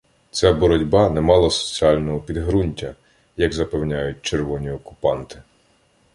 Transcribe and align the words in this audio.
Ця 0.31 0.53
боротьба 0.53 1.09
не 1.09 1.21
мала 1.21 1.49
соціального 1.49 2.19
підгрунтя, 2.19 2.95
як 3.37 3.53
запевняють 3.53 4.21
червоні 4.21 4.71
окупанти. 4.71 5.41